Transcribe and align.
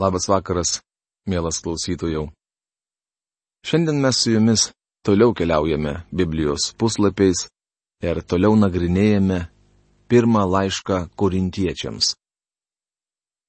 Labas 0.00 0.24
vakaras, 0.32 0.78
mielas 1.28 1.58
klausytojų. 1.60 2.30
Šiandien 3.68 3.98
mes 4.00 4.16
su 4.16 4.30
jumis 4.32 4.62
toliau 5.04 5.34
keliaujame 5.36 5.92
Biblijos 6.08 6.70
puslapiais 6.80 7.42
ir 8.00 8.22
toliau 8.24 8.56
nagrinėjame 8.56 9.42
pirmą 10.08 10.46
laišką 10.54 11.02
korintiečiams. 11.20 12.14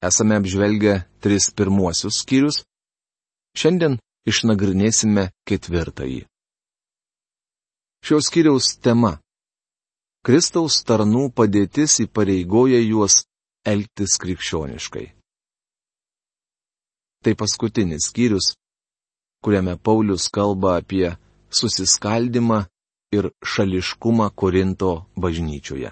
Esame 0.03 0.41
apžvelgę 0.41 0.97
tris 1.23 1.47
pirmuosius 1.55 2.19
skyrius, 2.25 2.65
šiandien 3.55 3.95
išnagrinėsime 4.27 5.29
ketvirtąjį. 5.47 6.25
Šios 8.03 8.27
skyriaus 8.27 8.73
tema- 8.83 9.13
Kristaus 10.27 10.83
tarnų 10.83 11.29
padėtis 11.31 12.01
įpareigoja 12.03 12.83
juos 12.83 13.21
elgtis 13.63 14.19
krikščioniškai. 14.19 15.20
Tai 17.21 17.33
paskutinis 17.37 18.07
skyrius, 18.09 18.55
kuriame 19.43 19.75
Paulius 19.77 20.29
kalba 20.33 20.77
apie 20.81 21.17
susiskaldimą 21.53 22.65
ir 23.13 23.29
šališkumą 23.45 24.29
Korinto 24.35 24.91
bažnyčioje. 25.15 25.91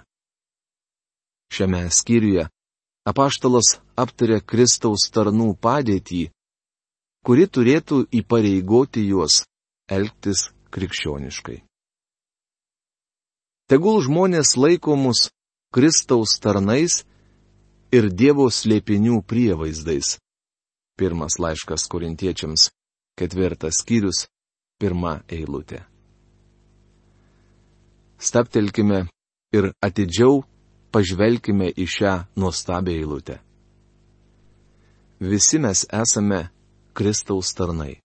Šiame 1.53 1.81
skyriuje 1.89 2.47
apaštalas 3.09 3.77
aptarė 3.97 4.39
Kristaus 4.41 5.09
tarnų 5.13 5.53
padėtį, 5.65 6.29
kuri 7.25 7.45
turėtų 7.55 8.05
įpareigoti 8.21 9.03
juos 9.09 9.43
elgtis 9.89 10.49
krikščioniškai. 10.73 11.57
Tegul 13.70 13.99
žmonės 14.05 14.55
laiko 14.57 14.95
mus 14.98 15.27
Kristaus 15.73 16.37
tarnais 16.41 17.03
ir 17.93 18.09
Dievo 18.09 18.48
slėpinių 18.49 19.21
prievaizdais, 19.29 20.17
Pirmas 20.99 21.38
laiškas 21.39 21.85
korintiečiams, 21.88 22.66
ketvirtas 23.16 23.77
skyrius, 23.80 24.26
pirma 24.79 25.21
eilutė. 25.32 25.79
Staptelkime 28.20 29.05
ir 29.55 29.70
atidžiau 29.79 30.41
pažvelkime 30.91 31.70
į 31.71 31.85
šią 31.96 32.13
nuostabią 32.35 32.98
eilutę. 32.99 33.40
Visi 35.23 35.63
mes 35.63 35.85
esame 35.88 36.41
Kristaus 36.91 37.54
tarnai. 37.55 38.01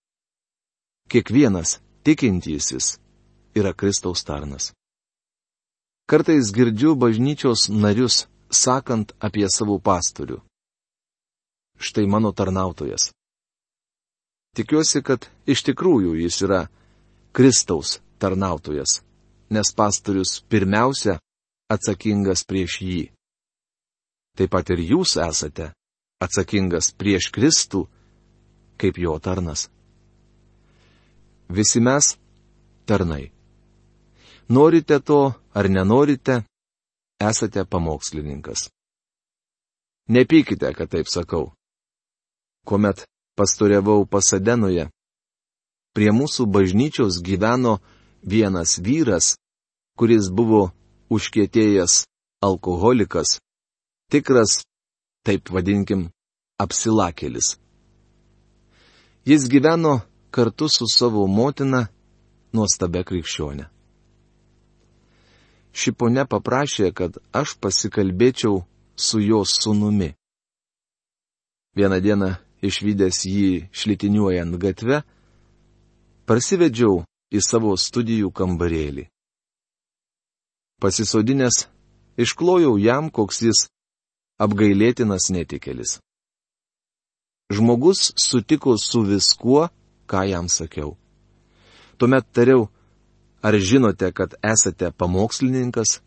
Kiekvienas 1.11 1.81
tikintysis 2.07 2.95
yra 3.59 3.75
Kristaus 3.75 4.23
tarnas. 4.23 4.71
Kartais 6.07 6.55
girdžiu 6.55 6.95
bažnyčios 6.95 7.67
narius 7.69 8.23
sakant 8.47 9.11
apie 9.19 9.51
savo 9.51 9.81
pastorių 9.83 10.39
štai 11.77 12.07
mano 12.07 12.31
tarnautojas. 12.31 13.11
Tikiuosi, 14.55 15.01
kad 15.03 15.27
iš 15.47 15.65
tikrųjų 15.67 16.15
jis 16.23 16.39
yra 16.47 16.61
Kristaus 17.35 17.99
tarnautojas, 18.19 19.01
nes 19.51 19.71
pastorius 19.75 20.39
pirmiausia 20.47 21.17
atsakingas 21.67 22.45
prieš 22.47 22.79
jį. 22.81 23.01
Taip 24.35 24.51
pat 24.51 24.71
ir 24.71 24.79
jūs 24.83 25.17
esate 25.19 25.73
atsakingas 26.23 26.93
prieš 26.95 27.29
Kristų 27.35 27.85
kaip 28.79 28.97
jo 28.99 29.17
tarnas. 29.19 29.67
Visi 31.51 31.79
mes 31.83 32.15
tarnai. 32.87 33.31
Norite 34.47 34.99
to 34.99 35.33
ar 35.53 35.69
nenorite, 35.69 36.43
esate 37.19 37.65
pamokslininkas. 37.65 38.69
Nepykite, 40.09 40.73
kad 40.73 40.89
taip 40.89 41.07
sakau 41.09 41.51
kuomet 42.65 43.05
pastoriavau 43.37 44.05
Pasadenoje. 44.09 44.89
Prie 45.95 46.11
mūsų 46.11 46.47
bažnyčios 46.51 47.21
gyveno 47.23 47.77
vienas 48.25 48.79
vyras, 48.83 49.35
kuris 49.95 50.27
buvo 50.27 50.71
užkietėjęs 51.13 52.03
alkoholikas, 52.43 53.39
tikras, 54.11 54.63
taip 55.23 55.51
vadinkim, 55.53 56.09
apsilakėlis. 56.59 57.55
Jis 59.25 59.47
gyveno 59.49 60.01
kartu 60.31 60.67
su 60.69 60.87
savo 60.91 61.25
motina, 61.27 61.87
nuostabia 62.53 63.05
krikščionė. 63.07 63.69
Ši 65.75 65.91
ponia 65.91 66.23
paprašė, 66.27 66.91
kad 66.95 67.17
aš 67.35 67.55
pasikalbėčiau 67.59 68.61
su 68.95 69.19
jos 69.19 69.57
sunumi. 69.59 70.13
Vieną 71.75 71.99
dieną 71.99 72.44
išvykęs 72.67 73.19
jį 73.29 73.49
šlitiniuojant 73.75 74.57
gatve, 74.61 75.01
parsivedžiau 76.25 77.03
į 77.33 77.41
savo 77.43 77.75
studijų 77.77 78.31
kambarėlį. 78.35 79.07
Pasisodinęs, 80.81 81.65
išklojau 82.19 82.75
jam, 82.81 83.09
koks 83.09 83.41
jis 83.47 83.65
apgailėtinas 84.41 85.29
netikėlis. 85.31 85.99
Žmogus 87.53 88.11
sutiko 88.17 88.75
su 88.81 89.05
viskuo, 89.05 89.69
ką 90.09 90.25
jam 90.27 90.49
sakiau. 90.49 90.95
Tuomet 91.97 92.25
tariau, 92.33 92.67
ar 93.45 93.55
žinote, 93.55 94.11
kad 94.11 94.35
esate 94.43 94.91
pamokslininkas? 94.91 96.01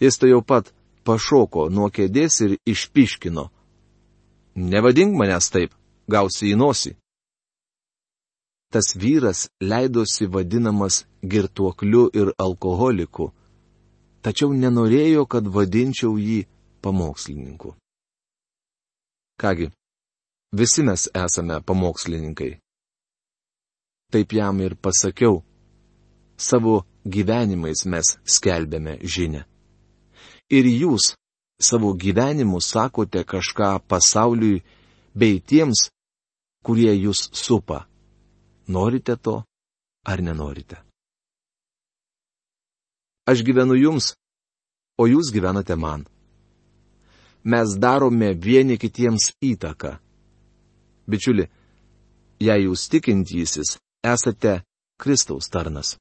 Jis 0.00 0.18
to 0.20 0.28
jau 0.28 0.42
pat 0.44 0.70
pašoko 1.04 1.68
nuo 1.72 1.88
kėdės 1.90 2.40
ir 2.44 2.56
išpiškino. 2.68 3.48
Nevadink 4.56 5.16
manęs 5.18 5.50
taip, 5.50 5.72
gausi 6.08 6.52
į 6.52 6.58
nosį. 6.58 6.92
Tas 8.70 8.94
vyras 8.98 9.48
leidosi 9.62 10.26
vadinamas 10.26 11.04
girtuokliu 11.22 12.08
ir 12.14 12.30
alkoholiku, 12.38 13.30
tačiau 14.22 14.54
nenorėjo, 14.54 15.26
kad 15.26 15.46
vadinčiau 15.46 16.18
jį 16.18 16.44
pamokslininku. 16.82 17.74
Kągi, 19.40 19.70
visi 20.58 20.82
mes 20.86 21.08
esame 21.14 21.60
pamokslininkai. 21.66 22.52
Taip 24.12 24.32
jam 24.32 24.60
ir 24.60 24.76
pasakiau. 24.78 25.42
Savo 26.36 26.84
gyvenimais 27.06 27.84
mes 27.86 28.14
skelbėme 28.26 28.98
žinę. 29.02 29.42
Ir 30.50 30.66
jūs, 30.66 31.14
savo 31.68 31.92
gyvenimu 32.02 32.60
sakote 32.60 33.24
kažką 33.24 33.78
pasauliui 33.88 34.62
bei 35.14 35.40
tiems, 35.40 35.88
kurie 36.64 36.92
jūs 36.94 37.30
supa. 37.32 37.84
Norite 38.68 39.16
to 39.16 39.42
ar 40.04 40.22
nenorite? 40.22 40.80
Aš 43.24 43.40
gyvenu 43.44 43.76
jums, 43.76 44.12
o 45.00 45.06
jūs 45.08 45.32
gyvenate 45.32 45.76
man. 45.76 46.04
Mes 47.44 47.76
darome 47.76 48.32
vieni 48.36 48.76
kitiems 48.80 49.32
įtaką. 49.44 49.98
Bičiuli, 51.08 51.44
jei 52.40 52.64
jūs 52.64 52.88
tikintysis, 52.92 53.76
esate 54.04 54.62
Kristaus 55.00 55.50
tarnas. 55.52 55.96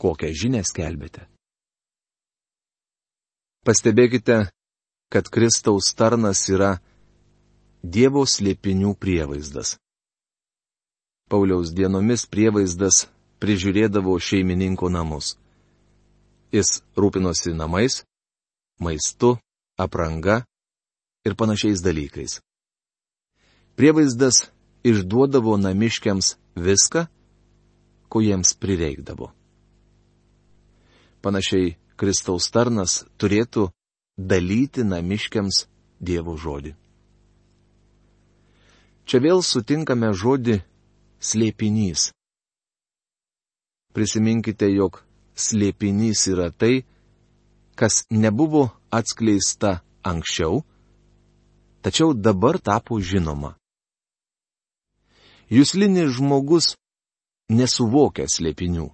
Kokią 0.00 0.30
žinę 0.34 0.62
skelbėte? 0.64 1.26
Pastebėkite, 3.60 4.48
kad 5.12 5.26
Kristaus 5.28 5.92
tarnas 5.92 6.46
yra 6.48 6.78
Dievo 7.84 8.22
slėpinių 8.24 8.94
prievaizdas. 8.96 9.74
Pauliaus 11.28 11.72
dienomis 11.76 12.24
prievaizdas 12.24 13.04
prižiūrėdavo 13.40 14.16
šeimininko 14.20 14.88
namus. 14.92 15.34
Jis 16.52 16.80
rūpinosi 16.96 17.52
namais, 17.56 18.00
maistu, 18.80 19.36
apranga 19.76 20.40
ir 21.24 21.36
panašiais 21.36 21.84
dalykais. 21.84 22.40
Prievaizdas 23.76 24.48
išduodavo 24.88 25.56
namiškiams 25.60 26.34
viską, 26.56 27.04
ko 28.08 28.24
jiems 28.24 28.56
prireikdavo. 28.56 29.30
Panašiai 31.20 31.76
Kristaus 32.00 32.48
tarnas 32.48 33.02
turėtų 33.20 33.68
dalyti 34.16 34.86
namiškiams 34.88 35.66
Dievo 36.00 36.32
žodį. 36.40 36.72
Čia 39.04 39.18
vėl 39.20 39.42
sutinkame 39.44 40.14
žodį 40.16 40.62
slėpinys. 41.20 42.08
Prisiminkite, 43.92 44.70
jog 44.72 45.02
slėpinys 45.36 46.24
yra 46.32 46.48
tai, 46.54 46.86
kas 47.76 48.04
nebuvo 48.08 48.70
atskleista 48.88 49.80
anksčiau, 50.06 50.62
tačiau 51.84 52.14
dabar 52.14 52.60
tapo 52.62 53.00
žinoma. 53.00 53.56
Jūslinis 55.50 56.14
žmogus 56.16 56.76
nesuvokia 57.50 58.28
slėpinių. 58.30 58.88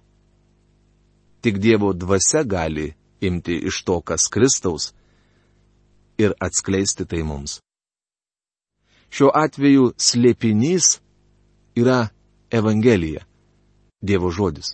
Tik 1.47 1.61
Dievo 1.63 1.93
dvasia 1.93 2.43
gali 2.43 2.93
imti 3.21 3.55
iš 3.69 3.83
to, 3.83 4.01
kas 4.01 4.27
Kristaus, 4.27 4.93
ir 6.17 6.33
atskleisti 6.39 7.05
tai 7.07 7.21
mums. 7.23 7.61
Šiuo 9.15 9.29
atveju 9.31 9.93
slėpinys 9.95 10.97
yra 11.79 12.09
Evangelija, 12.51 13.23
Dievo 14.03 14.27
žodis. 14.27 14.73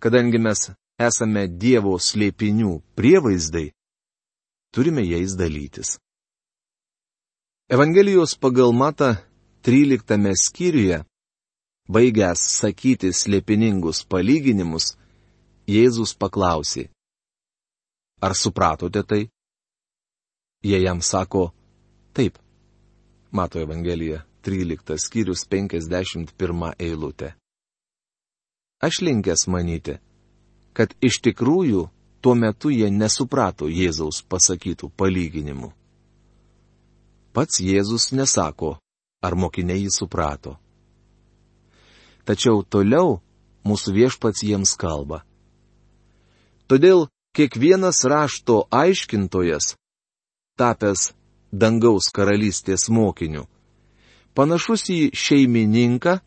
Kadangi 0.00 0.40
mes 0.40 0.64
esame 0.96 1.44
Dievo 1.44 1.98
slėpinių 2.00 2.78
prievaizdai, 2.96 3.68
turime 4.72 5.04
jais 5.04 5.36
dalytis. 5.36 5.98
Evangelijos 7.68 8.38
pagal 8.40 8.72
Mata 8.72 9.12
13 9.60 10.32
skyriuje, 10.48 11.04
baigęs 11.88 12.40
sakyti 12.60 13.12
slėpiningus 13.12 14.04
palyginimus, 14.06 14.96
Jėzus 15.66 16.14
paklausė. 16.18 16.88
Ar 18.22 18.34
supratote 18.34 19.02
tai? 19.02 19.22
Jie 20.62 20.78
jam 20.82 21.02
sako, 21.02 21.52
taip. 22.14 22.38
Mato 23.30 23.58
Evangelija 23.58 24.24
13 24.42 24.98
skyrius 24.98 25.46
51 25.48 26.74
eilutė. 26.78 27.34
Aš 28.82 29.00
linkęs 29.06 29.46
manyti, 29.46 29.98
kad 30.74 30.94
iš 31.00 31.20
tikrųjų 31.22 31.86
tuo 32.22 32.34
metu 32.34 32.70
jie 32.70 32.90
nesuprato 32.90 33.70
Jėzaus 33.70 34.22
pasakytų 34.26 34.90
palyginimų. 34.98 35.70
Pats 37.32 37.62
Jėzus 37.62 38.10
nesako, 38.12 38.76
ar 39.22 39.34
mokiniai 39.38 39.86
jį 39.86 39.94
suprato. 39.94 40.58
Tačiau 42.24 42.62
toliau 42.62 43.20
mūsų 43.66 43.94
viešpats 43.96 44.44
jiems 44.46 44.74
kalba. 44.78 45.22
Todėl 46.70 47.08
kiekvienas 47.36 48.04
rašto 48.06 48.66
aiškintojas, 48.70 49.74
tapęs 50.58 51.12
dangaus 51.52 52.10
karalystės 52.14 52.88
mokiniu, 52.88 53.46
panašus 54.34 54.86
į 54.92 55.00
šeimininką, 55.12 56.18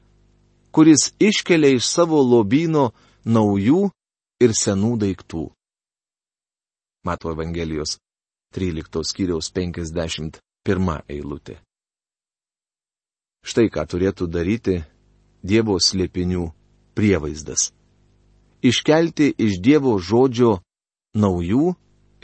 kuris 0.76 1.14
iškelia 1.20 1.76
iš 1.78 1.88
savo 1.88 2.20
lobino 2.22 2.92
naujų 3.26 3.88
ir 4.44 4.52
senų 4.54 4.96
daiktų. 5.06 5.46
Mato 7.06 7.32
Evangelijos 7.32 7.98
13 8.58 9.06
skyriaus 9.06 9.52
50 9.54 10.42
pirma 10.66 11.00
eilutė. 11.08 11.60
Štai 13.46 13.70
ką 13.70 13.86
turėtų 13.86 14.26
daryti 14.28 14.80
Dievo 15.46 15.78
slėpinių 15.78 16.50
prievaizdas. 16.98 17.70
Iškelti 18.66 19.30
iš 19.38 19.60
Dievo 19.62 19.94
žodžio 20.02 20.60
naujų 21.14 21.76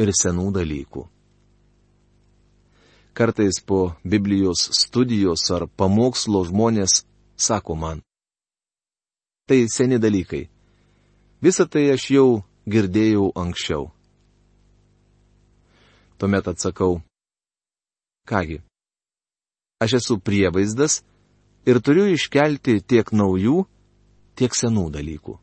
ir 0.01 0.11
senų 0.17 0.47
dalykų. 0.55 1.03
Kartais 3.13 3.59
po 3.61 3.93
Biblijos 4.07 4.71
studijos 4.79 5.43
ar 5.51 5.67
pamokslo 5.67 6.41
žmonės 6.47 7.03
sako 7.35 7.75
man. 7.75 8.01
Tai 9.45 9.59
seni 9.67 9.99
dalykai. 9.99 10.47
Visą 11.43 11.67
tai 11.67 11.91
aš 11.93 12.07
jau 12.15 12.27
girdėjau 12.65 13.31
anksčiau. 13.35 13.91
Tuomet 16.17 16.47
atsakau, 16.47 17.01
Kągi, 18.29 18.61
aš 19.81 19.93
esu 19.99 20.19
prievaizdas 20.21 21.01
ir 21.65 21.79
turiu 21.81 22.07
iškelti 22.11 22.81
tiek 22.87 23.11
naujų, 23.13 23.65
tiek 24.35 24.55
senų 24.55 24.87
dalykų. 24.95 25.35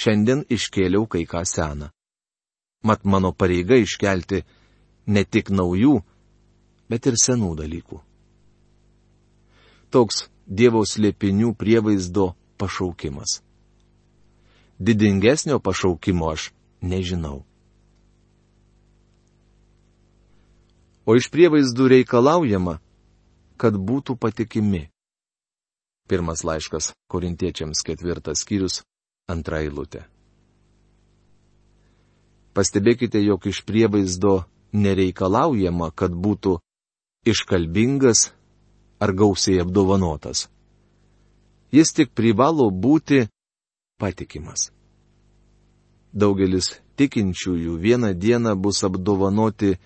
Šiandien 0.00 0.44
iškėliau 0.48 1.06
kai 1.10 1.26
ką 1.28 1.42
seną. 1.44 1.90
Mat 2.84 3.04
mano 3.04 3.32
pareiga 3.36 3.76
iškelti 3.76 4.40
ne 5.06 5.24
tik 5.24 5.50
naujų, 5.52 5.98
bet 6.88 7.06
ir 7.06 7.18
senų 7.20 7.52
dalykų. 7.60 8.00
Toks 9.90 10.28
Dievo 10.50 10.80
slėpinių 10.82 11.52
prievaizdo 11.54 12.32
pašaukimas. 12.58 13.38
Didingesnio 14.80 15.60
pašaukimo 15.62 16.32
aš 16.32 16.50
nežinau. 16.82 17.44
o 21.10 21.16
iš 21.18 21.26
prievaizdų 21.32 21.88
reikalaujama, 21.90 22.78
kad 23.60 23.76
būtų 23.76 24.16
patikimi. 24.16 24.86
Pirmas 26.08 26.42
laiškas 26.48 26.94
korintiečiams 27.12 27.84
ketvirtas 27.86 28.42
skyrius, 28.42 28.80
antra 29.28 29.60
eilutė. 29.62 30.06
Pastebėkite, 32.56 33.20
jog 33.22 33.46
iš 33.46 33.60
prievaizdo 33.68 34.40
nereikalaujama, 34.72 35.92
kad 35.94 36.16
būtų 36.16 36.56
iškalbingas 37.28 38.30
ar 38.98 39.12
gausiai 39.14 39.60
apdovanotas. 39.62 40.48
Jis 41.70 41.92
tik 41.94 42.10
privalo 42.16 42.66
būti 42.74 43.28
patikimas. 44.00 44.70
Daugelis 46.10 46.80
tikinčiųjų 46.98 47.76
vieną 47.78 48.10
dieną 48.18 48.56
bus 48.58 48.82
apdovanoti 48.82 49.76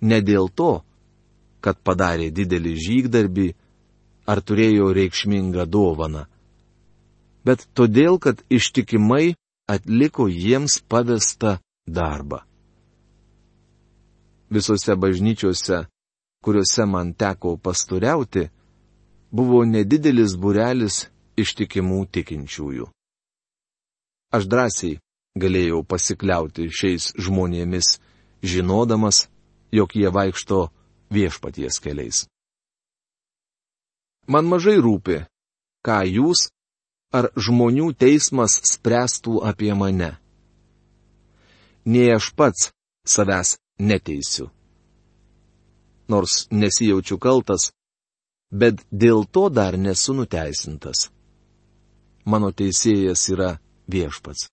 ne 0.00 0.20
dėl 0.22 0.46
to, 0.54 0.84
kad 1.64 1.80
padarė 1.80 2.28
didelį 2.36 2.74
žygdarbį 2.86 3.48
ar 4.28 4.40
turėjo 4.44 4.90
reikšmingą 4.96 5.64
dovaną, 5.68 6.24
bet 7.44 7.64
todėl, 7.76 8.18
kad 8.20 8.40
ištikimai 8.52 9.36
atliko 9.68 10.28
jiems 10.28 10.80
pavestą 10.88 11.58
darbą. 11.86 12.42
Visose 14.52 14.96
bažnyčiose, 14.96 15.86
kuriuose 16.44 16.84
man 16.86 17.14
teko 17.16 17.56
pasturiauti, 17.56 18.50
buvo 19.32 19.64
nedidelis 19.64 20.36
burelis 20.36 21.06
ištikimų 21.40 22.04
tikinčiųjų. 22.14 22.86
Aš 24.34 24.46
drąsiai 24.50 25.00
galėjau 25.38 25.82
pasikliauti 25.88 26.68
šiais 26.70 27.12
žmonėmis, 27.18 27.98
žinodamas, 28.44 29.26
jog 29.74 29.96
jie 29.96 30.10
vaikšto 30.12 30.68
viešpaties 31.14 31.80
keliais. 31.84 32.24
Man 34.26 34.48
mažai 34.48 34.78
rūpi, 34.80 35.20
ką 35.84 35.98
jūs 36.08 36.48
ar 37.14 37.28
žmonių 37.36 37.92
teismas 38.00 38.56
spręstų 38.72 39.42
apie 39.50 39.72
mane. 39.78 40.14
Nei 41.84 42.08
aš 42.14 42.32
pats 42.38 42.70
savęs 43.06 43.58
neteisiu. 43.78 44.48
Nors 46.08 46.46
nesijaučiu 46.50 47.18
kaltas, 47.20 47.70
bet 48.50 48.80
dėl 48.90 49.24
to 49.28 49.48
dar 49.48 49.76
nesu 49.76 50.16
nuteisintas. 50.16 51.10
Mano 52.24 52.50
teisėjas 52.56 53.28
yra 53.34 53.50
viešpats. 53.88 54.48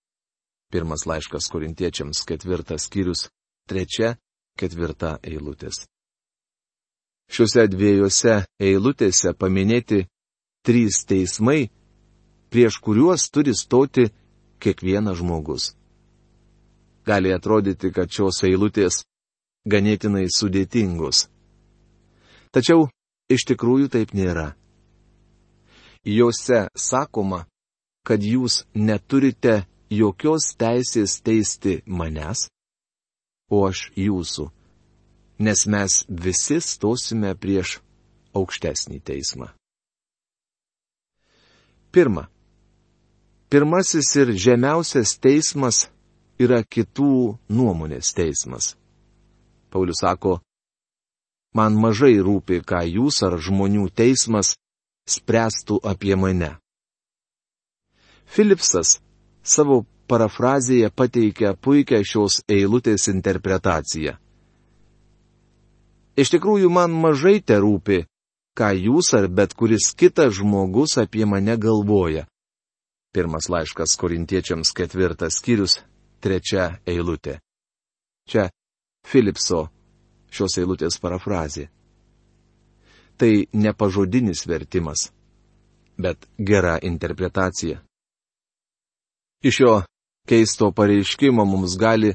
Pirmas 0.71 1.05
laiškas 1.07 1.47
korintiečiams 1.51 2.23
ketvirtas 2.27 2.87
skyrius, 2.87 3.29
trečia 3.67 4.15
ketvirta 4.59 5.17
eilutės. 5.23 5.85
Šiuose 7.31 7.67
dviejose 7.71 8.41
eilutėse 8.59 9.31
paminėti 9.39 10.01
trys 10.67 11.05
teismai, 11.07 11.69
prieš 12.51 12.79
kuriuos 12.83 13.29
turi 13.31 13.53
stoti 13.55 14.09
kiekvienas 14.59 15.21
žmogus. 15.21 15.71
Gali 17.07 17.31
atrodyti, 17.33 17.91
kad 17.95 18.11
šios 18.11 18.43
eilutės 18.45 19.01
ganėtinai 19.65 20.27
sudėtingos. 20.29 21.29
Tačiau 22.51 22.89
iš 23.31 23.47
tikrųjų 23.47 23.87
taip 23.95 24.11
nėra. 24.13 24.51
Jose 26.03 26.65
sakoma, 26.75 27.45
kad 28.03 28.23
jūs 28.25 28.65
neturite 28.75 29.61
jokios 29.89 30.51
teisės 30.59 31.21
teisti 31.23 31.79
manęs, 31.85 32.49
o 33.51 33.63
aš 33.67 33.91
jūsų, 33.95 34.49
nes 35.41 35.65
mes 35.67 36.01
visi 36.09 36.59
stosime 36.61 37.33
prieš 37.35 37.79
aukštesnį 38.37 38.99
teismą. 39.03 39.49
Pirma. 41.91 42.27
Pirmasis 43.51 44.13
ir 44.15 44.31
žemiausias 44.39 45.17
teismas 45.19 45.89
yra 46.39 46.61
kitų 46.63 47.37
nuomonės 47.51 48.13
teismas. 48.15 48.75
Paulius 49.71 49.99
sako, 50.03 50.37
man 51.55 51.75
mažai 51.75 52.15
rūpi, 52.23 52.61
ką 52.63 52.85
jūs 52.87 53.19
ar 53.27 53.35
žmonių 53.43 53.89
teismas 53.91 54.55
spręstų 55.07 55.81
apie 55.83 56.15
mane. 56.15 56.53
Filipsas 58.31 59.01
savo 59.43 59.81
parafrazėje 60.07 60.89
pateikia 60.95 61.51
puikią 61.55 61.99
šios 62.07 62.41
eilutės 62.47 63.09
interpretaciją. 63.11 64.15
Iš 66.21 66.29
tikrųjų, 66.35 66.69
man 66.69 66.93
mažai 66.93 67.39
te 67.41 67.57
rūpi, 67.57 68.03
ką 68.53 68.69
jūs 68.77 69.09
ar 69.17 69.25
bet 69.31 69.55
kuris 69.57 69.89
kitas 69.97 70.35
žmogus 70.37 70.99
apie 71.01 71.25
mane 71.25 71.55
galvoja. 71.57 72.27
Pirmas 73.11 73.49
laiškas 73.49 73.97
korintiečiams 73.99 74.71
ketvirtas 74.77 75.39
skyrius, 75.41 75.79
trečia 76.21 76.77
eilutė. 76.85 77.39
Čia 78.29 78.51
Filipso 79.07 79.65
šios 80.31 80.59
eilutės 80.61 80.99
parafrazė. 81.01 81.67
Tai 83.17 83.31
ne 83.53 83.73
pažodinis 83.73 84.45
vertimas, 84.47 85.09
bet 85.97 86.29
gera 86.37 86.77
interpretacija. 86.81 87.81
Iš 89.41 89.59
jo 89.59 89.73
keisto 90.29 90.69
pareiškimo 90.71 91.45
mums 91.45 91.75
gali 91.81 92.13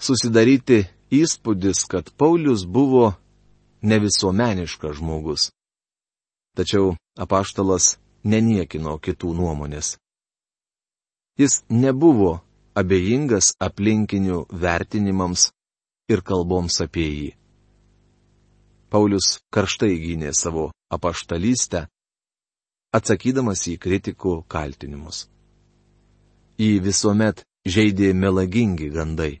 susidaryti 0.00 0.84
įspūdis, 1.12 1.84
kad 1.90 2.08
Paulius 2.16 2.64
buvo 2.64 3.12
nevisuomeniškas 3.82 4.96
žmogus. 4.98 5.50
Tačiau 6.56 6.94
apaštalas 7.18 7.96
neniekino 8.24 8.98
kitų 9.02 9.34
nuomonės. 9.34 9.96
Jis 11.40 11.62
nebuvo 11.68 12.40
abejingas 12.78 13.54
aplinkinių 13.60 14.44
vertinimams 14.64 15.50
ir 16.12 16.22
kalboms 16.22 16.80
apie 16.84 17.08
jį. 17.08 17.30
Paulius 18.92 19.40
karštai 19.54 19.94
gynė 19.96 20.34
savo 20.36 20.68
apaštalystę, 20.92 21.86
atsakydamas 22.92 23.64
į 23.72 23.78
kritikų 23.80 24.42
kaltinimus. 24.52 25.24
Jį 26.60 26.76
visuomet 26.84 27.40
žaidė 27.64 28.12
melagingi 28.12 28.90
gandai. 28.92 29.40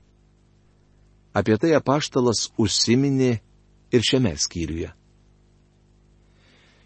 Apie 1.36 1.58
tai 1.60 1.74
apaštalas 1.76 2.48
užsiminė 2.60 3.42
ir 3.92 4.02
šiame 4.08 4.36
skyriuje. 4.36 4.92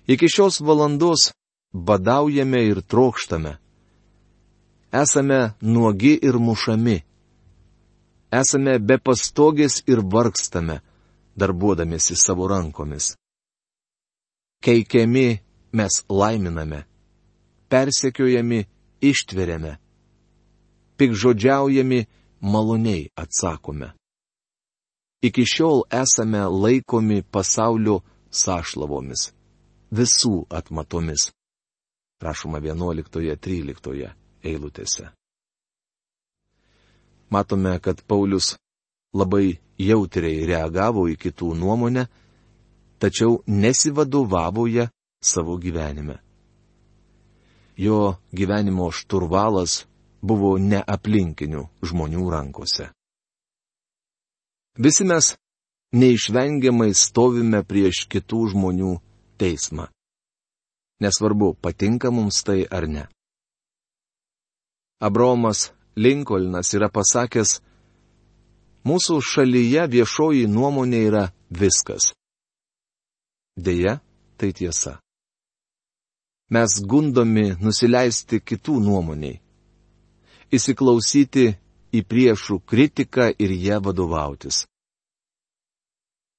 Iki 0.06 0.28
šios 0.28 0.60
valandos 0.60 1.32
badaujame 1.72 2.62
ir 2.66 2.82
trokštame 2.82 3.56
esame 5.02 5.52
nuogi 5.60 6.18
ir 6.22 6.34
mušami. 6.38 7.00
Esame 8.32 8.78
be 8.78 8.98
pastogės 8.98 9.82
ir 9.86 10.02
vargstame, 10.12 10.80
darbuodamėsi 11.38 12.16
savo 12.16 12.48
rankomis. 12.50 13.14
Keikiami 14.64 15.40
mes 15.72 16.02
laiminame, 16.08 16.84
persekiojami 17.70 18.64
ištveriame, 19.00 19.76
pikžodžiaujami 20.96 22.00
maloniai 22.40 23.10
atsakome. 23.14 23.92
Iki 25.26 25.44
šiol 25.52 25.80
esame 26.02 26.42
laikomi 26.62 27.22
pasaulio 27.34 27.96
sąšlavomis, 28.30 29.32
visų 29.90 30.44
atmatomis. 30.58 31.30
Prašoma 32.20 32.60
11.13 32.62 34.10
eilutėse. 34.46 35.08
Matome, 37.30 37.74
kad 37.82 38.02
Paulius 38.06 38.54
labai 39.14 39.58
jautriai 39.82 40.46
reagavo 40.46 41.08
į 41.10 41.16
kitų 41.18 41.52
nuomonę, 41.58 42.06
tačiau 43.02 43.40
nesivadovavo 43.46 44.66
ją 44.70 44.86
savo 45.20 45.56
gyvenime. 45.58 46.20
Jo 47.76 48.14
gyvenimo 48.32 48.92
šturvalas 48.94 49.82
buvo 50.22 50.54
ne 50.58 50.80
aplinkinių 50.80 51.66
žmonių 51.82 52.30
rankose. 52.30 52.92
Visi 54.78 55.04
mes 55.04 55.32
neišvengiamai 55.96 56.92
stovime 56.94 57.62
prieš 57.64 58.04
kitų 58.12 58.40
žmonių 58.52 58.96
teismą. 59.40 59.88
Nesvarbu, 61.00 61.54
patinka 61.60 62.10
mums 62.12 62.42
tai 62.44 62.64
ar 62.70 62.88
ne. 62.88 63.04
Abromas 65.00 65.70
Linkolnas 65.96 66.72
yra 66.76 66.88
pasakęs, 66.92 67.60
mūsų 68.84 69.16
šalyje 69.24 69.86
viešoji 69.92 70.44
nuomonė 70.48 71.00
yra 71.08 71.24
viskas. 71.48 72.12
Deja, 73.56 74.00
tai 74.36 74.52
tiesa. 74.52 74.98
Mes 76.52 76.76
gundomi 76.84 77.56
nusileisti 77.60 78.40
kitų 78.44 78.76
nuomoniai. 78.84 79.40
Įsiklausyti 80.52 81.56
į 81.96 82.02
priešų 82.10 82.60
kritiką 82.68 83.30
ir 83.38 83.52
ją 83.66 83.80
vadovautis. 83.84 84.64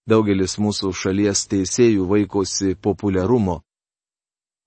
Daugelis 0.08 0.56
mūsų 0.64 0.94
šalies 0.96 1.44
teisėjų 1.52 2.06
vaikosi 2.08 2.76
populiarumo, 2.80 3.58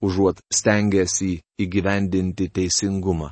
užuot 0.04 0.42
stengiasi 0.52 1.38
įgyvendinti 1.60 2.50
teisingumą. 2.52 3.30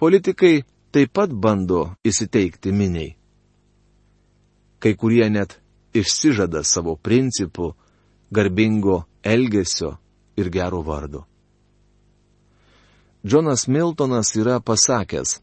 Politikai 0.00 0.62
taip 0.94 1.12
pat 1.12 1.32
bando 1.32 1.82
įsiteikti 2.08 2.72
miniai. 2.72 3.10
Kai 4.80 4.94
kurie 4.96 5.26
net 5.28 5.58
išsižada 5.92 6.62
savo 6.64 6.96
principų, 6.96 7.74
garbingo 8.32 9.02
elgesio 9.22 9.98
ir 10.40 10.48
gero 10.48 10.80
vardo. 10.86 11.26
Džonas 13.26 13.66
Miltonas 13.68 14.32
yra 14.40 14.56
pasakęs, 14.64 15.40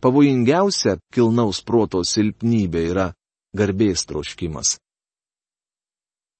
pavojingiausia 0.00 0.96
kilnaus 1.14 1.62
proto 1.66 2.02
silpnybė 2.06 2.86
yra 2.92 3.06
garbės 3.56 4.06
troškimas. 4.08 4.78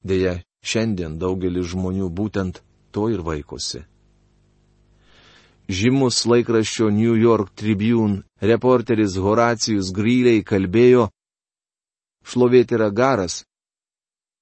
Deja, 0.04 0.38
šiandien 0.64 1.18
daugelis 1.20 1.72
žmonių 1.74 2.08
būtent 2.08 2.62
to 2.92 3.08
ir 3.12 3.24
vaikosi 3.24 3.84
žymus 5.70 6.24
laikraščio 6.26 6.90
New 6.90 7.14
York 7.14 7.54
Tribune 7.54 8.22
reporteris 8.42 9.14
Horacijus 9.22 9.92
Gryliai 9.94 10.42
kalbėjo, 10.42 11.06
šlovėti 12.26 12.74
yra 12.74 12.90
garas, 12.90 13.44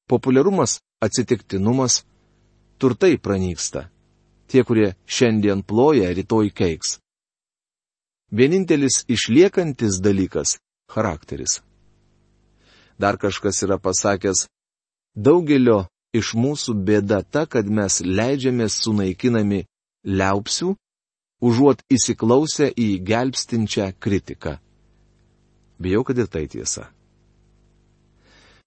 populiarumas 0.09 0.79
atsitiktinumas, 1.05 2.03
turtai 2.81 3.19
pranyksta. 3.21 3.89
Tie, 4.49 4.65
kurie 4.65 4.95
šiandien 5.05 5.61
ploja, 5.61 6.09
rytoj 6.17 6.49
keiks. 6.57 6.97
Vienintelis 8.30 9.04
išliekantis 9.08 10.00
dalykas- 10.00 10.58
charakteris. 10.92 11.61
Dar 12.99 13.16
kažkas 13.16 13.62
yra 13.62 13.78
pasakęs, 13.78 14.49
daugelio 15.16 15.87
iš 16.12 16.35
mūsų 16.35 16.75
bėda 16.85 17.23
ta, 17.25 17.47
kad 17.47 17.66
mes 17.66 18.00
leidžiamės 18.02 18.82
sunaikinami 18.82 19.64
liaupsių 20.04 20.75
užuot 21.40 21.82
įsiklausę 21.88 22.73
į 22.75 22.88
gelbstinčią 23.04 23.92
kritiką. 23.99 24.58
Bijau, 25.78 26.04
kad 26.04 26.18
ir 26.18 26.26
tai 26.26 26.47
tiesa. 26.49 26.90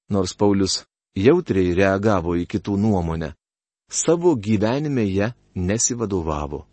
Nors 0.10 0.34
Paulius 0.34 0.86
jautriai 1.16 1.76
reagavo 1.76 2.36
į 2.40 2.48
kitų 2.48 2.78
nuomonę, 2.80 3.34
savo 3.90 4.36
gyvenime 4.36 5.06
ją 5.12 5.32
nesivadovavo. 5.56 6.66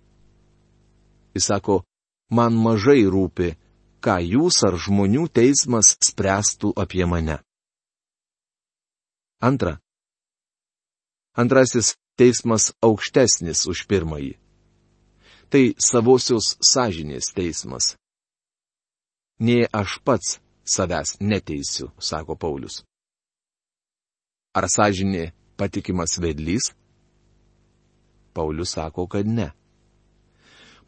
Jis 1.34 1.50
sako, 1.50 1.82
man 2.30 2.56
mažai 2.56 3.04
rūpi, 3.08 3.54
ką 4.04 4.18
jūs 4.22 4.62
ar 4.68 4.78
žmonių 4.78 5.28
teismas 5.32 5.96
spręstų 6.04 6.74
apie 6.76 7.04
mane. 7.06 7.38
Antra. 9.40 9.78
Antrasis 11.38 11.94
teismas 12.18 12.72
aukštesnis 12.82 13.66
už 13.70 13.86
pirmąjį 13.90 14.36
tai 15.50 15.72
savosios 15.80 16.56
sąžinės 16.60 17.32
teismas. 17.36 17.96
Nė 19.40 19.68
aš 19.72 19.98
pats 20.04 20.38
savęs 20.68 21.16
neteisiu, 21.20 21.90
sako 21.98 22.36
Paulius. 22.36 22.82
Ar 24.56 24.68
sąžinė 24.68 25.30
patikimas 25.56 26.18
vedlys? 26.20 26.72
Paulius 28.34 28.74
sako, 28.76 29.06
kad 29.08 29.26
ne. 29.26 29.52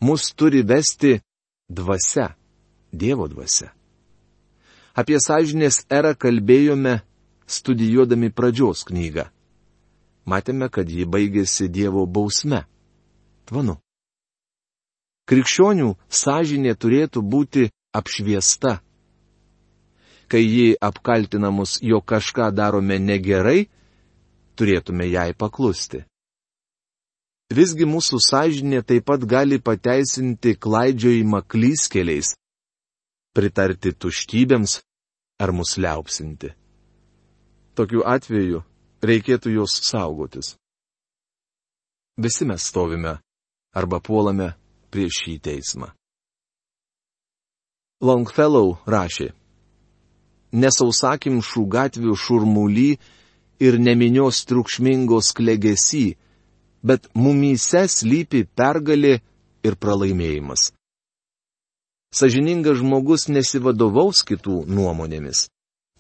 Mus 0.01 0.31
turi 0.35 0.63
vesti 0.67 1.21
dvasia, 1.71 2.35
Dievo 2.93 3.29
dvasia. 3.31 3.71
Apie 4.99 5.21
sąžinės 5.23 5.85
erą 5.87 6.17
kalbėjome 6.19 6.99
studijuodami 7.47 8.33
pradžios 8.35 8.83
knygą. 8.89 9.29
Matėme, 10.27 10.67
kad 10.69 10.91
ji 10.91 11.07
baigėsi 11.07 11.71
Dievo 11.71 12.03
bausme. 12.07 12.65
Tvanu. 13.47 13.79
Krikščionių 15.31 15.95
sąžinė 16.11 16.75
turėtų 16.75 17.23
būti 17.23 17.71
apšviesta. 17.95 18.81
Kai 20.31 20.43
ji 20.43 20.75
apkaltina 20.79 21.51
mus, 21.55 21.79
jog 21.83 22.05
kažką 22.07 22.51
darome 22.55 22.99
negerai, 22.99 23.71
turėtume 24.59 25.07
jai 25.11 25.31
paklusti. 25.35 26.05
Visgi 27.51 27.83
mūsų 27.83 28.21
sąžinė 28.23 28.85
taip 28.87 29.09
pat 29.11 29.25
gali 29.27 29.59
pateisinti 29.59 30.55
klaidžiojimą 30.55 31.43
klyskeliais, 31.51 32.37
pritarti 33.35 33.91
tuštybėms 33.91 34.77
ar 35.43 35.51
mus 35.51 35.75
liaupsinti. 35.83 36.53
Tokiu 37.75 38.05
atveju 38.07 38.63
reikėtų 39.03 39.57
jos 39.57 39.81
saugotis. 39.89 40.55
Visi 42.21 42.47
mes 42.47 42.63
stovime 42.71 43.17
arba 43.75 43.99
puolame 43.99 44.53
prieš 44.93 45.23
šį 45.25 45.35
teismą. 45.43 45.91
Longfellow 48.01 48.79
rašė. 48.87 49.33
nesausakimšų 50.53 51.63
gatvių 51.71 52.15
šurmuly 52.17 52.99
ir 53.61 53.79
neminios 53.79 54.45
triukšmingos 54.51 55.31
klegesy, 55.39 56.17
bet 56.83 57.09
mumyse 57.15 57.87
slypi 57.89 58.45
pergalė 58.57 59.21
ir 59.67 59.77
pralaimėjimas. 59.77 60.71
Sažiningas 62.11 62.81
žmogus 62.81 63.29
nesivadovaus 63.31 64.25
kitų 64.27 64.65
nuomonėmis, 64.67 65.47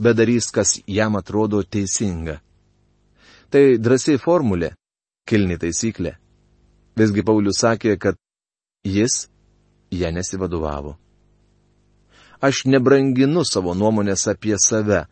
bet 0.01 0.17
darys, 0.19 0.51
kas 0.51 0.81
jam 0.87 1.17
atrodo 1.21 1.63
teisinga. 1.63 2.41
Tai 3.51 3.63
drąsiai 3.79 4.19
formulė, 4.19 4.73
kilni 5.29 5.59
taisyklė. 5.59 6.17
Visgi 6.99 7.23
Paulius 7.27 7.63
sakė, 7.63 7.95
kad 7.99 8.19
jis 8.87 9.29
ją 9.95 10.11
nesivadovavo. 10.15 10.97
Aš 12.41 12.65
nebranginu 12.67 13.45
savo 13.45 13.75
nuomonės 13.77 14.27
apie 14.33 14.57
save, 14.59 15.05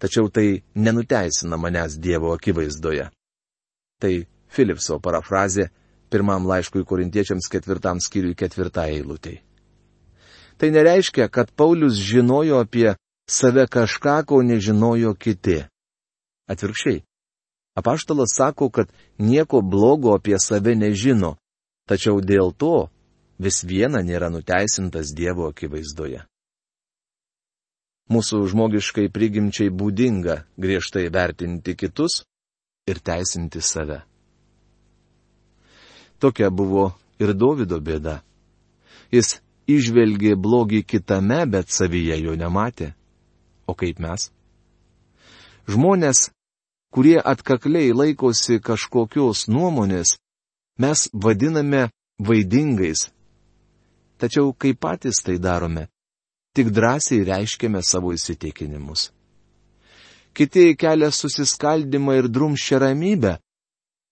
tačiau 0.00 0.30
tai 0.30 0.62
nenuteisina 0.74 1.58
manęs 1.60 1.98
Dievo 2.00 2.32
akivaizdoje. 2.32 3.10
Tai 4.00 4.12
Filipso 4.50 4.98
parafrazė 4.98 5.68
pirmam 6.10 6.46
laiškui 6.50 6.84
korintiečiams 6.84 7.46
ketvirtam 7.52 8.00
skyriui 8.02 8.34
ketvirtai 8.34 8.90
eilutei. 8.96 9.38
Tai 10.58 10.70
nereiškia, 10.74 11.28
kad 11.32 11.52
Paulius 11.56 11.96
žinojo 11.96 12.58
apie 12.60 12.96
save 13.30 13.64
kažką, 13.66 14.16
ko 14.26 14.42
nežinojo 14.42 15.14
kiti. 15.14 15.62
Atvirkščiai. 16.50 17.04
Apaštalas 17.78 18.34
sako, 18.36 18.68
kad 18.70 18.90
nieko 19.18 19.62
blogo 19.62 20.12
apie 20.18 20.36
save 20.42 20.74
nežino, 20.74 21.36
tačiau 21.88 22.20
dėl 22.20 22.52
to 22.52 22.90
vis 23.38 23.62
viena 23.64 24.02
nėra 24.02 24.28
nuteisintas 24.34 25.14
Dievo 25.16 25.48
akivaizdoje. 25.48 26.26
Mūsų 28.10 28.42
žmogiškai 28.50 29.06
prigimčiai 29.14 29.70
būdinga 29.70 30.42
griežtai 30.58 31.06
vertinti 31.14 31.76
kitus 31.78 32.24
ir 32.90 32.98
teisinti 32.98 33.62
save. 33.62 34.02
Tokia 36.20 36.50
buvo 36.50 36.90
ir 37.18 37.32
Davido 37.34 37.80
bėda. 37.80 38.20
Jis 39.12 39.38
išvelgė 39.70 40.34
blogį 40.36 40.82
kitame, 40.84 41.44
bet 41.46 41.72
savyje 41.72 42.18
jo 42.20 42.34
nematė. 42.36 42.92
O 43.66 43.74
kaip 43.74 44.00
mes? 44.02 44.28
Žmonės, 45.70 46.30
kurie 46.94 47.18
atkakliai 47.32 47.94
laikosi 47.94 48.58
kažkokios 48.60 49.46
nuomonės, 49.48 50.16
mes 50.78 51.08
vadiname 51.14 51.88
vaidingais. 52.18 53.08
Tačiau 54.20 54.52
kai 54.52 54.74
patys 54.74 55.22
tai 55.24 55.38
darome, 55.38 55.86
tik 56.54 56.72
drąsiai 56.74 57.24
reiškiame 57.24 57.80
savo 57.82 58.12
įsitikinimus. 58.12 59.08
Kiti 60.36 60.76
kelia 60.78 61.10
susiskaldimą 61.10 62.18
ir 62.20 62.28
drumščią 62.28 62.78
ramybę, 62.84 63.38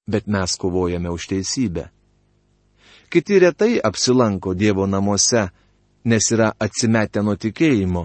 bet 0.08 0.26
mes 0.26 0.56
kovojame 0.56 1.12
už 1.12 1.28
teisybę. 1.34 1.90
Kiti 3.08 3.38
retai 3.38 3.80
apsilanko 3.84 4.54
Dievo 4.54 4.86
namuose, 4.86 5.48
nes 6.04 6.30
yra 6.34 6.52
atsimetę 6.60 7.22
nuo 7.24 7.36
tikėjimo. 7.40 8.04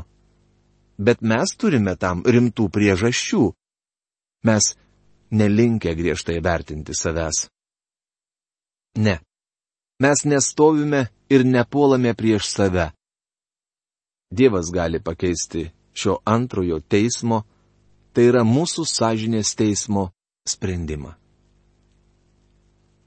Bet 0.98 1.22
mes 1.22 1.56
turime 1.60 1.96
tam 2.00 2.24
rimtų 2.24 2.70
priežasčių. 2.72 3.44
Mes 4.48 4.74
nelinkę 5.32 5.96
griežtai 5.96 6.40
vertinti 6.44 6.96
savęs. 6.96 7.48
Ne. 8.96 9.20
Mes 10.00 10.24
nestovime 10.26 11.08
ir 11.30 11.44
nepuolame 11.46 12.14
prieš 12.14 12.52
save. 12.54 12.92
Dievas 14.32 14.72
gali 14.74 15.00
pakeisti 15.00 15.72
šio 15.94 16.20
antrojo 16.26 16.80
teismo, 16.80 17.44
tai 18.14 18.30
yra 18.32 18.44
mūsų 18.46 18.86
sąžinės 18.90 19.54
teismo 19.58 20.08
sprendimą. 20.48 21.14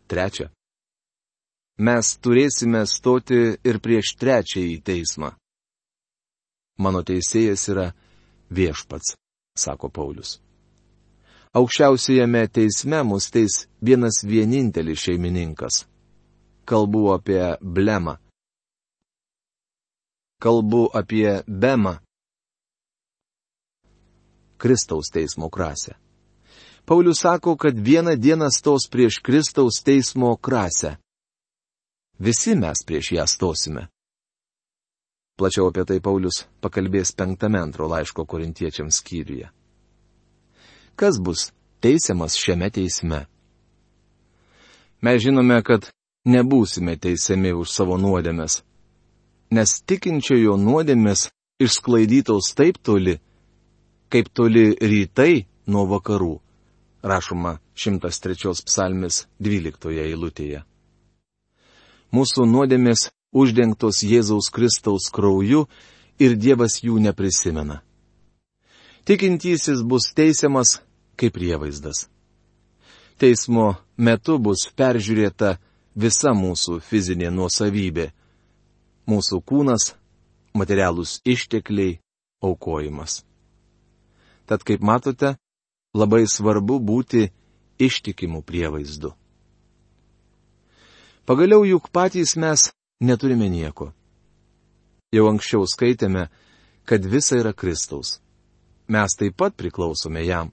Trečia 0.06 0.50
mes 1.78 2.16
turėsime 2.24 2.84
stoti 2.88 3.56
ir 3.64 3.80
prieš 3.84 4.14
trečiąjį 4.20 4.76
teismą. 4.84 5.32
Mano 6.78 7.02
teisėjas 7.04 7.68
yra 7.72 7.86
viešpats, 8.52 9.16
sako 9.56 9.88
Paulius. 9.88 10.38
Aukščiausiajame 11.56 12.42
teisme 12.52 13.00
mus 13.08 13.30
teis 13.32 13.64
vienas 13.80 14.20
vienintelis 14.24 15.00
šeimininkas. 15.00 15.86
Kalbu 16.68 17.14
apie 17.14 17.56
blemą. 17.62 18.18
Kalbu 20.42 20.90
apie 20.92 21.40
bemą. 21.48 21.96
Kristaus 24.58 25.08
teismo 25.12 25.48
krasę. 25.48 25.94
Paulius 26.84 27.20
sako, 27.20 27.56
kad 27.56 27.78
vieną 27.80 28.16
dieną 28.16 28.50
stos 28.52 28.88
prieš 28.92 29.20
Kristaus 29.24 29.80
teismo 29.82 30.36
krasę. 30.36 30.96
Visi 32.18 32.54
mes 32.56 32.80
prieš 32.86 33.12
ją 33.12 33.26
stosime. 33.26 33.88
Plačiau 35.36 35.68
apie 35.68 35.84
tai 35.84 35.98
Paulius 36.00 36.46
pakalbės 36.64 37.12
penktame 37.12 37.60
antro 37.60 37.88
laiško 37.92 38.24
korintiečiams 38.24 39.02
skyriuje. 39.02 39.50
Kas 40.96 41.18
bus 41.20 41.50
teisiamas 41.84 42.38
šiame 42.40 42.70
teisme? 42.72 43.26
Mes 45.04 45.20
žinome, 45.20 45.60
kad 45.60 45.90
nebūsime 46.24 46.96
teisiami 46.96 47.52
už 47.52 47.68
savo 47.68 47.98
nuodėmes, 48.00 48.62
nes 49.52 49.74
tikinčiojo 49.84 50.56
nuodėmės 50.56 51.26
išsklaidytos 51.60 52.48
taip 52.56 52.80
toli, 52.80 53.18
kaip 54.08 54.32
toli 54.32 54.70
rytai 54.72 55.44
nuo 55.68 55.84
vakarų, 55.92 56.32
rašoma 57.04 57.58
103 57.76 58.64
psalmis 58.64 59.26
12 59.36 60.00
eilutėje 60.06 60.64
mūsų 62.16 62.46
nuodėmės 62.48 63.10
uždengtos 63.36 64.02
Jėzaus 64.06 64.48
Kristaus 64.54 65.10
krauju 65.12 65.66
ir 66.18 66.36
Dievas 66.36 66.80
jų 66.82 66.98
neprisimena. 67.04 67.82
Tikintysis 69.06 69.84
bus 69.86 70.10
teisiamas 70.16 70.80
kaip 71.16 71.36
prievaizdas. 71.36 72.06
Teismo 73.20 73.76
metu 73.96 74.38
bus 74.42 74.66
peržiūrėta 74.76 75.56
visa 75.96 76.32
mūsų 76.36 76.80
fizinė 76.84 77.30
nuosavybė- 77.32 78.10
mūsų 79.10 79.40
kūnas, 79.48 79.94
materialūs 80.54 81.20
ištekliai, 81.24 82.00
aukojimas. 82.42 83.24
Tad 84.46 84.64
kaip 84.64 84.80
matote, 84.80 85.36
labai 85.94 86.26
svarbu 86.26 86.80
būti 86.80 87.30
ištikimų 87.78 88.42
prievaizdu. 88.42 89.14
Pagaliau 91.26 91.64
juk 91.66 91.88
patys 91.90 92.36
mes 92.38 92.70
neturime 93.02 93.48
nieko. 93.50 93.90
Jau 95.10 95.24
anksčiau 95.26 95.64
skaitėme, 95.66 96.28
kad 96.86 97.02
visa 97.02 97.34
yra 97.40 97.50
Kristaus. 97.50 98.20
Mes 98.86 99.16
taip 99.18 99.34
pat 99.34 99.56
priklausome 99.58 100.22
jam. 100.22 100.52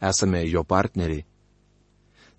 Esame 0.00 0.40
jo 0.48 0.62
partneriai. 0.64 1.26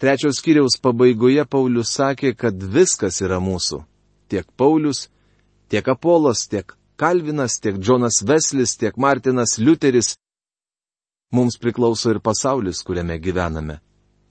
Trečios 0.02 0.42
kiriaus 0.42 0.80
pabaigoje 0.82 1.46
Paulius 1.46 1.94
sakė, 1.94 2.34
kad 2.34 2.58
viskas 2.58 3.22
yra 3.22 3.38
mūsų. 3.38 3.84
Tiek 4.34 4.50
Paulius, 4.58 5.06
tiek 5.70 5.86
Apolas, 5.94 6.48
tiek 6.50 6.74
Kalvinas, 6.98 7.60
tiek 7.62 7.78
Džonas 7.78 8.24
Veslis, 8.26 8.74
tiek 8.82 8.98
Martinas 8.98 9.60
Liuteris. 9.62 10.16
Mums 11.30 11.62
priklauso 11.62 12.10
ir 12.10 12.20
pasaulis, 12.20 12.82
kuriame 12.82 13.22
gyvename. 13.22 13.78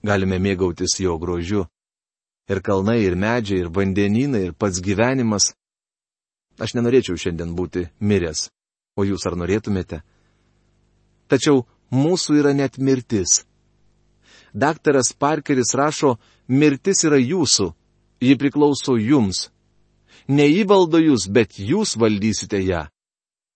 Galime 0.03 0.43
mėgautis 0.43 0.99
jo 0.99 1.15
grožiu 1.19 1.67
ir 2.49 2.61
kalnai, 2.63 3.01
ir 3.03 3.15
medžiai, 3.15 3.63
ir 3.63 3.71
vandenynai, 3.73 4.47
ir 4.49 4.53
pats 4.53 4.81
gyvenimas. 4.83 5.53
Aš 6.57 6.73
nenorėčiau 6.77 7.19
šiandien 7.19 7.53
būti 7.57 7.85
miręs, 7.99 8.47
o 8.97 9.05
jūs 9.05 9.27
ar 9.29 9.37
norėtumėte? 9.37 10.01
Tačiau 11.29 11.65
mūsų 11.93 12.39
yra 12.41 12.53
net 12.57 12.79
mirtis. 12.79 13.43
Daktaras 14.55 15.11
Parkeris 15.13 15.75
rašo, 15.77 16.15
mirtis 16.47 17.03
yra 17.05 17.19
jūsų, 17.19 17.73
ji 18.23 18.37
priklauso 18.39 18.97
jums. 18.97 19.49
Ne 20.27 20.47
jį 20.47 20.63
valdo 20.67 20.99
jūs, 20.99 21.27
bet 21.29 21.59
jūs 21.59 21.95
valdysite 21.99 22.59
ją. 22.63 22.87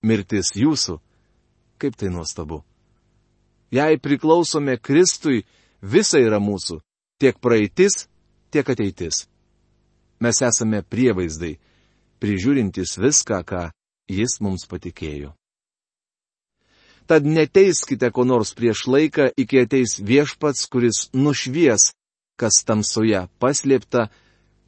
Mirtis 0.04 0.54
jūsų. 0.56 0.99
Kaip 1.82 1.97
tai 1.97 2.12
nuostabu. 2.13 2.62
Jei 3.71 3.97
priklausome 3.97 4.77
Kristui, 4.77 5.41
visa 5.82 6.19
yra 6.21 6.39
mūsų. 6.43 6.82
Tiek 7.19 7.38
praeitis, 7.41 8.06
tiek 8.52 8.68
ateitis. 8.70 9.26
Mes 10.22 10.42
esame 10.46 10.84
prievaizdai, 10.86 11.56
prižiūrintys 12.22 12.98
viską, 13.02 13.42
ką 13.48 13.64
jis 14.12 14.38
mums 14.44 14.68
patikėjo. 14.70 15.34
Tad 17.10 17.26
neteiskite 17.26 18.12
ko 18.14 18.24
nors 18.28 18.54
prieš 18.56 18.86
laiką, 18.88 19.32
iki 19.36 19.64
ateis 19.66 19.98
viešpats, 20.00 20.68
kuris 20.72 21.08
nušvies, 21.18 21.90
kas 22.40 22.62
tamsoje 22.68 23.26
paslėpta 23.42 24.08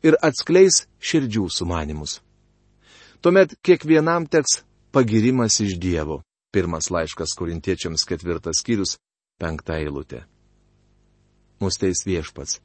ir 0.03 0.17
atskleis 0.19 0.83
širdžių 0.99 1.47
sumanimus. 1.53 2.19
Tuomet 3.23 3.55
kiekvienam 3.63 4.27
teks 4.27 4.63
pagirimas 4.91 5.61
iš 5.63 5.77
Dievo, 5.79 6.23
Pirmas 6.53 6.91
laiškas 6.93 7.31
korintiečiams 7.33 8.03
ketvirtas 8.05 8.59
skyrius, 8.61 8.99
penkta 9.41 9.79
eilutė. 9.81 10.19
Mūsų 11.57 11.81
teis 11.81 12.03
viešpats. 12.05 12.59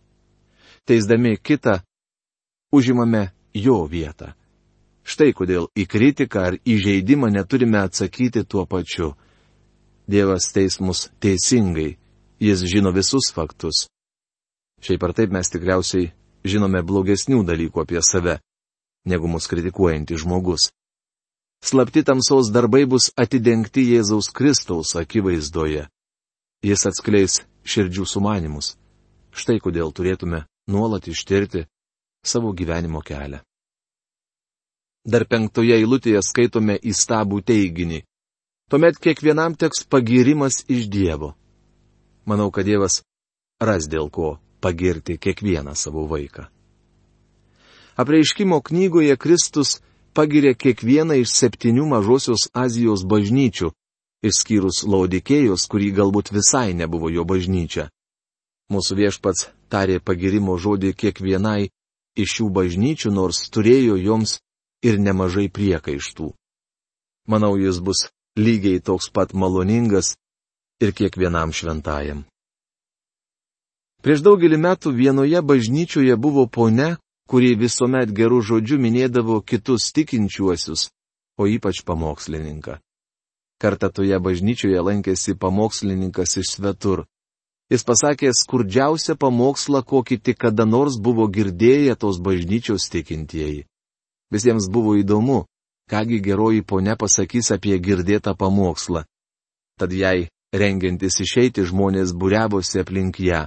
Teisdami 0.86 1.36
kitą, 1.36 1.80
užimame 2.72 3.30
jo 3.54 3.84
vietą. 3.86 4.34
Štai 5.08 5.32
kodėl 5.32 5.70
į 5.72 5.86
kritiką 5.88 6.42
ar 6.50 6.54
įžeidimą 6.68 7.30
neturime 7.32 7.80
atsakyti 7.80 8.44
tuo 8.44 8.66
pačiu. 8.68 9.14
Dievas 10.08 10.52
teis 10.52 10.76
mus 10.80 11.08
teisingai, 11.20 11.96
jis 12.40 12.64
žino 12.68 12.92
visus 12.92 13.32
faktus. 13.32 13.86
Šiaip 14.84 15.02
ar 15.04 15.14
taip 15.16 15.32
mes 15.32 15.48
tikriausiai 15.48 16.12
žinome 16.44 16.82
blogesnių 16.84 17.40
dalykų 17.48 17.82
apie 17.82 18.02
save, 18.04 18.36
negu 19.08 19.28
mus 19.32 19.48
kritikuojantis 19.48 20.22
žmogus. 20.22 20.68
Slapti 21.64 22.04
tamsos 22.04 22.52
darbai 22.54 22.84
bus 22.86 23.08
atidengti 23.16 23.88
Jėzaus 23.88 24.28
Kristaus 24.30 24.94
akivaizdoje. 24.96 25.88
Jis 26.62 26.84
atskleis 26.86 27.40
širdžių 27.66 28.04
sumanimus. 28.06 28.76
Štai 29.34 29.58
kodėl 29.62 29.90
turėtume 29.92 30.44
nuolat 30.68 31.08
ištirti 31.08 31.64
savo 32.24 32.52
gyvenimo 32.52 33.00
kelią. 33.00 33.40
Dar 35.08 35.24
penktoje 35.24 35.78
eilutėje 35.78 36.20
skaitome 36.22 36.76
įstabų 36.76 37.40
teiginį. 37.48 38.02
Tuomet 38.68 38.98
kiekvienam 39.00 39.56
teks 39.56 39.86
pagirimas 39.88 40.60
iš 40.68 40.90
Dievo. 40.92 41.32
Manau, 42.28 42.50
kad 42.52 42.68
Dievas 42.68 43.00
ras 43.60 43.88
dėl 43.88 44.10
ko 44.12 44.36
pagirti 44.60 45.16
kiekvieną 45.16 45.72
savo 45.74 46.04
vaiką. 46.10 46.44
Apreiškimo 47.96 48.60
knygoje 48.60 49.16
Kristus 49.16 49.80
pagiria 50.12 50.54
kiekvieną 50.54 51.16
iš 51.22 51.32
septynių 51.40 51.86
mažosios 51.88 52.50
Azijos 52.54 53.06
bažnyčių, 53.08 53.72
išskyrus 54.28 54.84
Laudikėjos, 54.84 55.64
kurį 55.70 55.88
galbūt 55.96 56.34
visai 56.36 56.74
nebuvo 56.76 57.08
jo 57.10 57.24
bažnyčia. 57.24 57.88
Mūsų 58.68 58.98
viešpats 59.00 59.48
tarė 59.70 59.98
pagirimo 60.00 60.56
žodį 60.58 60.94
kiekvienai 60.98 61.70
iš 62.18 62.38
šių 62.38 62.48
bažnyčių, 62.58 63.12
nors 63.14 63.44
turėjo 63.54 63.96
joms 64.00 64.38
ir 64.82 64.98
nemažai 64.98 65.48
priekaištų. 65.48 66.32
Manau, 67.28 67.54
jis 67.60 67.78
bus 67.84 68.08
lygiai 68.38 68.80
toks 68.80 69.10
pat 69.12 69.34
maloningas 69.34 70.16
ir 70.80 70.94
kiekvienam 70.96 71.52
šventajam. 71.52 72.24
Prieš 74.02 74.22
daugelį 74.22 74.58
metų 74.62 74.94
vienoje 74.94 75.40
bažnyčioje 75.42 76.14
buvo 76.16 76.46
ponia, 76.46 76.96
kuri 77.28 77.56
visuomet 77.58 78.12
gerų 78.14 78.40
žodžių 78.50 78.78
minėdavo 78.80 79.40
kitus 79.42 79.90
tikinčiuosius, 79.92 80.88
o 81.36 81.46
ypač 81.50 81.82
pamokslininką. 81.84 82.78
Kartą 83.58 83.90
toje 83.90 84.18
bažnyčioje 84.22 84.80
lankėsi 84.86 85.34
pamokslininkas 85.34 86.38
iš 86.38 86.54
svetur. 86.56 87.04
Jis 87.68 87.84
pasakė 87.84 88.30
skurdžiausią 88.32 89.18
pamokslą, 89.20 89.82
kokį 89.84 90.16
tik 90.24 90.38
kada 90.40 90.64
nors 90.64 90.96
buvo 90.96 91.26
girdėję 91.28 91.96
tos 92.00 92.16
bažnyčios 92.16 92.88
tikintieji. 92.88 93.66
Visiems 94.32 94.68
buvo 94.72 94.94
įdomu, 94.96 95.44
kągi 95.90 96.20
geroji 96.24 96.64
ponia 96.64 96.96
pasakys 96.96 97.52
apie 97.52 97.76
girdėtą 97.76 98.32
pamokslą. 98.36 99.04
Tad 99.78 99.92
jai, 99.92 100.28
rengiantis 100.52 101.20
išeiti, 101.20 101.64
žmonės 101.68 102.16
būriavosi 102.16 102.80
aplink 102.80 103.20
ją. 103.20 103.44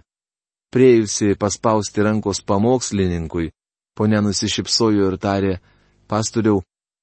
Priejusi 0.71 1.35
paspausti 1.35 2.05
rankos 2.05 2.45
pamokslininkui, 2.45 3.49
ponia 3.97 4.21
nusišypsojo 4.21 5.09
ir 5.09 5.17
tarė, 5.17 5.57
pastoriau, 6.07 6.61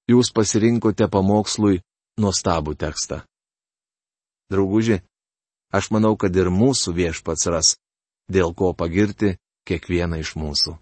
jūs 0.09 0.31
pasirinkote 0.33 1.11
pamokslui 1.11 1.83
nuostabų 2.23 2.79
tekstą. 2.79 3.21
Drauguži, 4.49 5.03
aš 5.73 5.91
manau, 5.95 6.17
kad 6.17 6.35
ir 6.37 6.51
mūsų 6.53 6.95
viešpats 6.97 7.49
ras, 7.53 7.77
dėl 8.31 8.55
ko 8.55 8.73
pagirti 8.75 9.37
kiekvieną 9.69 10.21
iš 10.23 10.35
mūsų. 10.41 10.77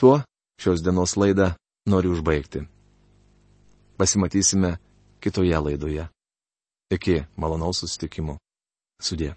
Tuo 0.00 0.22
šios 0.60 0.82
dienos 0.84 1.16
laidą 1.16 1.52
noriu 1.86 2.12
užbaigti. 2.16 2.66
Pasimatysime 3.96 4.76
kitoje 5.22 5.58
laidoje. 5.58 6.08
Iki 6.92 7.22
malonaus 7.36 7.80
susitikimo. 7.80 8.38
Sudė. 9.02 9.34